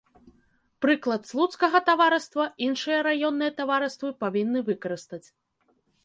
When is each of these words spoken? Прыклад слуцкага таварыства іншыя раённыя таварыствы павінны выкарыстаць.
Прыклад 0.83 1.27
слуцкага 1.31 1.81
таварыства 1.89 2.45
іншыя 2.67 2.99
раённыя 3.07 3.51
таварыствы 3.59 4.09
павінны 4.23 4.59
выкарыстаць. 4.71 5.23